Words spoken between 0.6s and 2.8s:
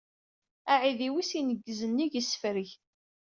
Aɛidiw-is ineggez nnig isefreg.